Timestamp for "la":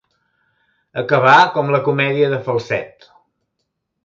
1.75-1.83